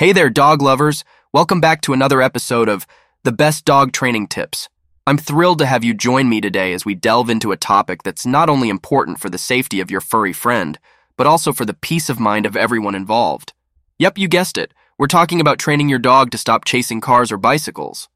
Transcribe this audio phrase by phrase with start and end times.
[0.00, 1.04] Hey there, dog lovers.
[1.30, 2.86] Welcome back to another episode of
[3.22, 4.70] The Best Dog Training Tips.
[5.06, 8.24] I'm thrilled to have you join me today as we delve into a topic that's
[8.24, 10.78] not only important for the safety of your furry friend,
[11.18, 13.52] but also for the peace of mind of everyone involved.
[13.98, 14.72] Yep, you guessed it.
[14.98, 18.08] We're talking about training your dog to stop chasing cars or bicycles.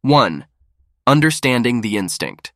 [0.00, 0.46] 1.
[1.06, 2.54] Understanding the instinct.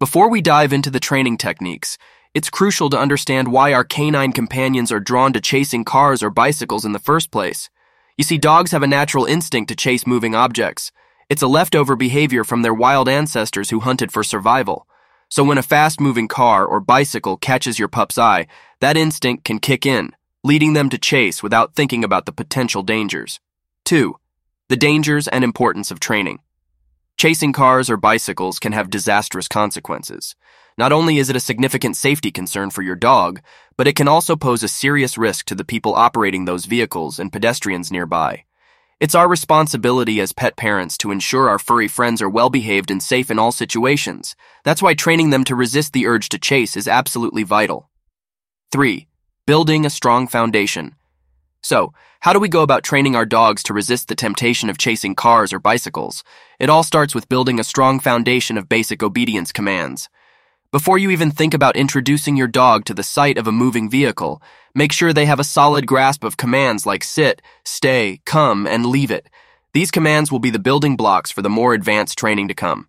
[0.00, 1.98] Before we dive into the training techniques,
[2.38, 6.84] it's crucial to understand why our canine companions are drawn to chasing cars or bicycles
[6.84, 7.68] in the first place.
[8.16, 10.92] You see, dogs have a natural instinct to chase moving objects.
[11.28, 14.86] It's a leftover behavior from their wild ancestors who hunted for survival.
[15.28, 18.46] So when a fast moving car or bicycle catches your pup's eye,
[18.78, 20.12] that instinct can kick in,
[20.44, 23.40] leading them to chase without thinking about the potential dangers.
[23.84, 24.14] 2.
[24.68, 26.38] The dangers and importance of training.
[27.18, 30.36] Chasing cars or bicycles can have disastrous consequences.
[30.76, 33.40] Not only is it a significant safety concern for your dog,
[33.76, 37.32] but it can also pose a serious risk to the people operating those vehicles and
[37.32, 38.44] pedestrians nearby.
[39.00, 43.02] It's our responsibility as pet parents to ensure our furry friends are well behaved and
[43.02, 44.36] safe in all situations.
[44.62, 47.90] That's why training them to resist the urge to chase is absolutely vital.
[48.70, 49.08] 3.
[49.44, 50.94] Building a strong foundation.
[51.62, 55.14] So, how do we go about training our dogs to resist the temptation of chasing
[55.14, 56.24] cars or bicycles?
[56.58, 60.08] It all starts with building a strong foundation of basic obedience commands.
[60.70, 64.42] Before you even think about introducing your dog to the sight of a moving vehicle,
[64.74, 69.10] make sure they have a solid grasp of commands like sit, stay, come, and leave
[69.10, 69.30] it.
[69.72, 72.88] These commands will be the building blocks for the more advanced training to come.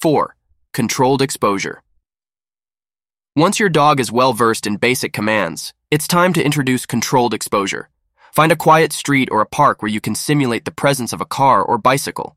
[0.00, 0.36] 4.
[0.72, 1.82] Controlled exposure.
[3.34, 7.90] Once your dog is well versed in basic commands, it's time to introduce controlled exposure.
[8.32, 11.26] Find a quiet street or a park where you can simulate the presence of a
[11.26, 12.34] car or bicycle.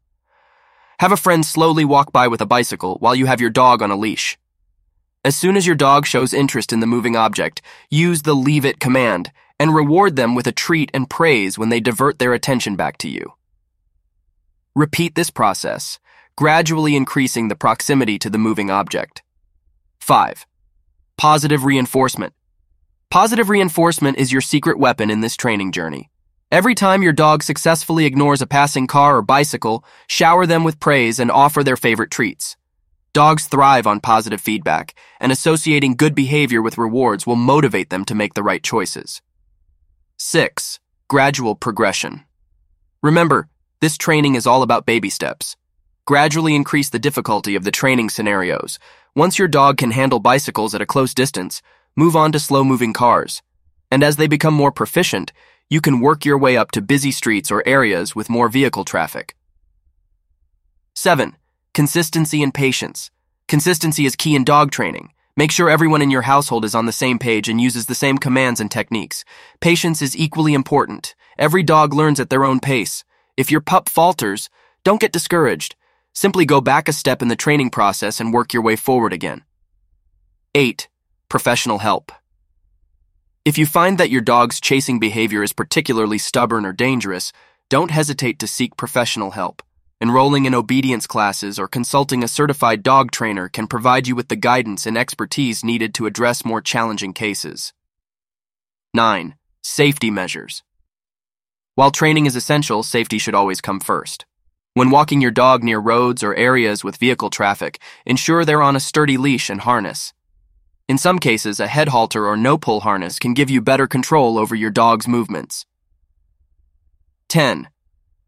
[0.99, 3.91] Have a friend slowly walk by with a bicycle while you have your dog on
[3.91, 4.37] a leash.
[5.23, 8.81] As soon as your dog shows interest in the moving object, use the leave it
[8.81, 12.97] command and reward them with a treat and praise when they divert their attention back
[12.97, 13.35] to you.
[14.75, 15.97] Repeat this process,
[16.35, 19.23] gradually increasing the proximity to the moving object.
[20.01, 20.45] 5.
[21.15, 22.33] Positive reinforcement.
[23.15, 26.09] Positive reinforcement is your secret weapon in this training journey.
[26.51, 31.17] Every time your dog successfully ignores a passing car or bicycle, shower them with praise
[31.17, 32.57] and offer their favorite treats.
[33.13, 38.13] Dogs thrive on positive feedback, and associating good behavior with rewards will motivate them to
[38.13, 39.21] make the right choices.
[40.17, 40.81] 6.
[41.07, 42.25] Gradual progression.
[43.01, 43.47] Remember,
[43.79, 45.55] this training is all about baby steps.
[46.03, 48.77] Gradually increase the difficulty of the training scenarios.
[49.15, 51.61] Once your dog can handle bicycles at a close distance,
[51.95, 53.41] move on to slow moving cars.
[53.91, 55.31] And as they become more proficient,
[55.69, 59.35] you can work your way up to busy streets or areas with more vehicle traffic.
[60.93, 61.35] 7.
[61.73, 63.11] Consistency and patience.
[63.47, 65.11] Consistency is key in dog training.
[65.37, 68.17] Make sure everyone in your household is on the same page and uses the same
[68.17, 69.25] commands and techniques.
[69.59, 71.13] Patience is equally important.
[71.37, 73.03] Every dog learns at their own pace.
[73.35, 74.49] If your pup falters,
[74.85, 75.75] don't get discouraged.
[76.13, 79.43] Simply go back a step in the training process and work your way forward again.
[80.53, 80.87] 8.
[81.35, 82.13] Professional help.
[83.43, 87.33] If you find that your dog's chasing behavior is particularly stubborn or dangerous,
[87.67, 89.61] don't hesitate to seek professional help.
[89.99, 94.37] Enrolling in obedience classes or consulting a certified dog trainer can provide you with the
[94.37, 97.73] guidance and expertise needed to address more challenging cases.
[98.93, 99.35] 9.
[99.61, 100.63] Safety measures.
[101.73, 104.25] While training is essential, safety should always come first.
[104.73, 108.79] When walking your dog near roads or areas with vehicle traffic, ensure they're on a
[108.79, 110.13] sturdy leash and harness.
[110.87, 114.37] In some cases, a head halter or no pull harness can give you better control
[114.37, 115.65] over your dog's movements.
[117.29, 117.69] 10.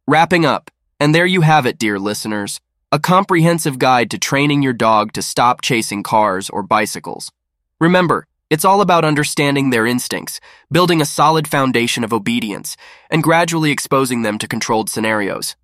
[0.08, 2.60] Wrapping up, and there you have it, dear listeners
[2.90, 7.34] a comprehensive guide to training your dog to stop chasing cars or bicycles.
[7.82, 10.40] Remember, it's all about understanding their instincts,
[10.72, 12.78] building a solid foundation of obedience,
[13.10, 15.58] and gradually exposing them to controlled scenarios.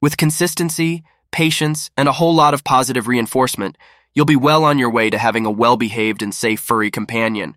[0.00, 3.76] With consistency, patience, and a whole lot of positive reinforcement,
[4.16, 7.54] You'll be well on your way to having a well behaved and safe furry companion.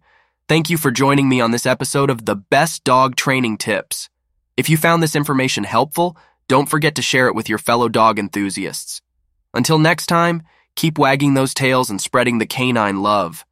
[0.50, 4.10] Thank you for joining me on this episode of the Best Dog Training Tips.
[4.58, 6.18] If you found this information helpful,
[6.50, 9.02] don't forget to share it with your fellow dog enthusiasts.
[9.54, 10.44] Until next time,
[10.76, 13.46] keep wagging those tails and spreading the canine love.